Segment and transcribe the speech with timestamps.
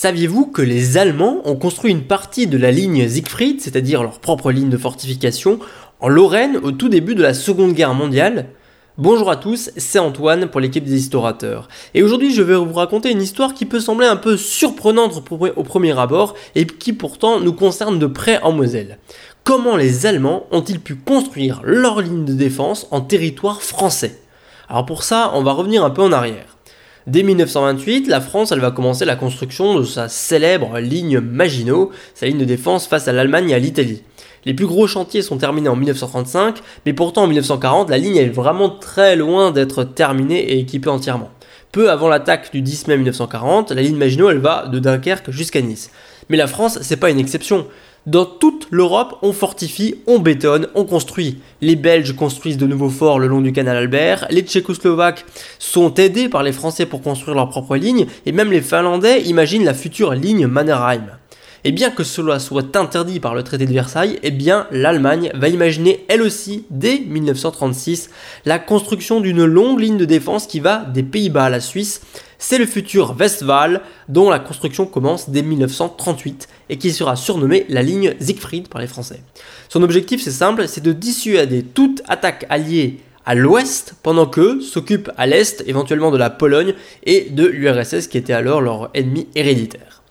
[0.00, 4.52] Saviez-vous que les Allemands ont construit une partie de la ligne Siegfried, c'est-à-dire leur propre
[4.52, 5.58] ligne de fortification,
[5.98, 8.50] en Lorraine au tout début de la Seconde Guerre mondiale?
[8.96, 11.66] Bonjour à tous, c'est Antoine pour l'équipe des Historateurs.
[11.94, 15.20] Et aujourd'hui je vais vous raconter une histoire qui peut sembler un peu surprenante
[15.56, 19.00] au premier abord et qui pourtant nous concerne de près en Moselle.
[19.42, 24.20] Comment les Allemands ont-ils pu construire leur ligne de défense en territoire français?
[24.68, 26.57] Alors pour ça, on va revenir un peu en arrière.
[27.06, 32.38] Dès 1928, la France va commencer la construction de sa célèbre ligne Maginot, sa ligne
[32.38, 34.02] de défense face à l'Allemagne et à l'Italie.
[34.44, 36.56] Les plus gros chantiers sont terminés en 1935,
[36.86, 41.30] mais pourtant en 1940, la ligne est vraiment très loin d'être terminée et équipée entièrement.
[41.72, 45.60] Peu avant l'attaque du 10 mai 1940, la ligne Maginot elle va de Dunkerque jusqu'à
[45.60, 45.90] Nice.
[46.28, 47.66] Mais la France, c'est pas une exception.
[48.06, 51.38] Dans toute l'Europe, on fortifie, on bétonne, on construit.
[51.60, 55.26] Les Belges construisent de nouveaux forts le long du canal Albert, les Tchécoslovaques
[55.58, 59.64] sont aidés par les Français pour construire leur propre ligne, et même les Finlandais imaginent
[59.64, 61.18] la future ligne Mannerheim.
[61.64, 65.48] Et bien que cela soit interdit par le traité de Versailles, eh bien l'Allemagne va
[65.48, 68.10] imaginer elle aussi, dès 1936,
[68.44, 72.00] la construction d'une longue ligne de défense qui va des Pays-Bas à la Suisse.
[72.38, 77.82] C'est le futur Westwall, dont la construction commence dès 1938 et qui sera surnommée la
[77.82, 79.22] ligne Siegfried par les Français.
[79.68, 85.10] Son objectif c'est simple, c'est de dissuader toute attaque alliée à l'ouest, pendant qu'eux s'occupent
[85.18, 90.02] à l'est éventuellement de la Pologne et de l'URSS qui était alors leur ennemi héréditaire.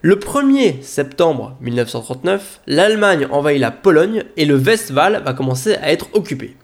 [0.00, 6.06] Le 1er septembre 1939, l'Allemagne envahit la Pologne et le Westwall va commencer à être
[6.12, 6.56] occupé.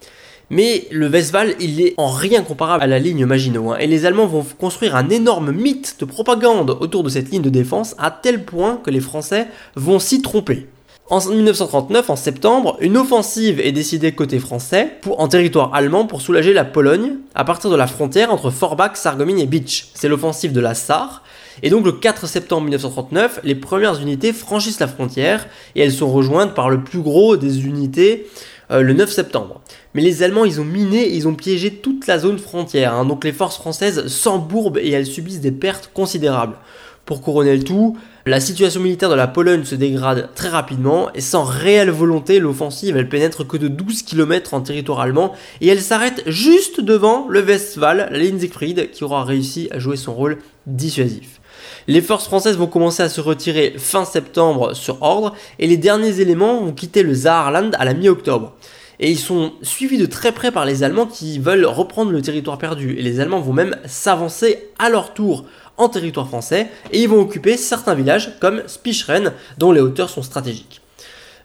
[0.51, 4.07] Mais le Westwall, il est en rien comparable à la ligne Maginot, hein, et les
[4.07, 8.13] Allemands vont construire un énorme mythe de propagande autour de cette ligne de défense à
[8.13, 10.69] tel point que les Français vont s'y tromper.
[11.11, 16.53] En 1939, en septembre, une offensive est décidée côté français en territoire allemand pour soulager
[16.53, 19.89] la Pologne à partir de la frontière entre Forbach, Sarreguemines et Bitch.
[19.95, 21.24] C'est l'offensive de la Sarre
[21.63, 26.11] et donc le 4 septembre 1939, les premières unités franchissent la frontière et elles sont
[26.11, 28.27] rejointes par le plus gros des unités
[28.71, 29.61] euh, le 9 septembre.
[29.95, 32.95] Mais les Allemands, ils ont miné et ils ont piégé toute la zone frontière.
[32.95, 33.05] Hein.
[33.05, 36.57] donc les forces françaises s'embourbent et elles subissent des pertes considérables.
[37.05, 41.21] Pour couronner le tout, la situation militaire de la Pologne se dégrade très rapidement et
[41.21, 45.83] sans réelle volonté, l'offensive elle pénètre que de 12 km en territoire allemand et elle
[45.83, 51.41] s'arrête juste devant le Westphal, la qui aura réussi à jouer son rôle dissuasif.
[51.89, 56.21] Les forces françaises vont commencer à se retirer fin septembre sur ordre et les derniers
[56.21, 58.55] éléments vont quitter le Saarland à la mi-octobre.
[59.01, 62.59] Et ils sont suivis de très près par les Allemands qui veulent reprendre le territoire
[62.59, 62.97] perdu.
[62.97, 65.45] Et les Allemands vont même s'avancer à leur tour
[65.77, 70.23] en territoire français et ils vont occuper certains villages comme Spicheren dont les hauteurs sont
[70.23, 70.81] stratégiques.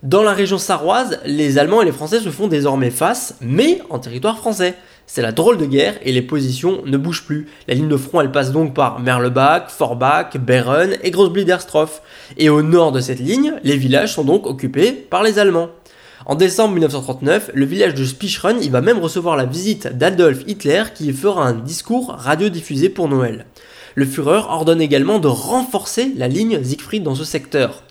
[0.04, 4.00] Dans la région sarroise, les Allemands et les Français se font désormais face, mais en
[4.00, 4.76] territoire français.
[5.12, 7.48] C'est la drôle de guerre et les positions ne bougent plus.
[7.68, 12.04] La ligne de front elle passe donc par Merlebach, Forbach, Beren et Grossbliederstroff.
[12.38, 15.70] Et au nord de cette ligne, les villages sont donc occupés par les Allemands.
[16.28, 20.84] En décembre 1939, le village de Spicheren il va même recevoir la visite d'Adolf Hitler
[20.94, 23.48] qui y fera un discours radiodiffusé pour Noël.
[23.96, 27.82] Le Führer ordonne également de renforcer la ligne Siegfried dans ce secteur.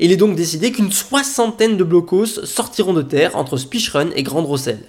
[0.00, 4.44] Il est donc décidé qu'une soixantaine de blocos sortiront de terre entre Spicheren et Grande
[4.44, 4.82] Rosselle.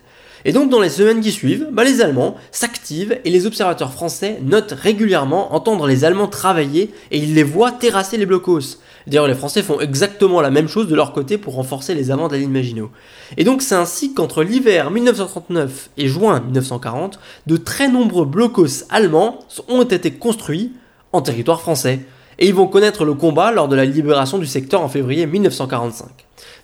[0.46, 4.40] Et donc dans les semaines qui suivent, bah, les Allemands s'activent et les observateurs français
[4.42, 8.78] notent régulièrement entendre les Allemands travailler et ils les voient terrasser les blocos.
[9.08, 12.28] D'ailleurs les Français font exactement la même chose de leur côté pour renforcer les avants
[12.28, 12.92] de la Maginot.
[13.38, 19.40] Et donc c'est ainsi qu'entre l'hiver 1939 et juin 1940, de très nombreux blocos allemands
[19.68, 20.74] ont été construits
[21.12, 22.02] en territoire français.
[22.38, 26.08] Et ils vont connaître le combat lors de la libération du secteur en février 1945.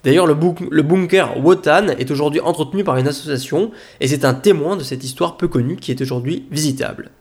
[0.03, 0.35] D'ailleurs, le,
[0.83, 5.37] bunker Wotan est aujourd'hui entretenu par une association et c'est un témoin de cette histoire
[5.37, 7.11] peu connue qui est aujourd'hui visitable.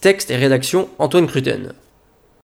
[0.00, 1.72] Texte et rédaction Antoine Cruten.